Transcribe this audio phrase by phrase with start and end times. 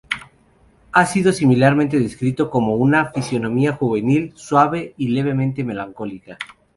[0.93, 6.39] Ha sido similarmente descrito como ""una fisionomía juvenil, suave y levemente melancólica"".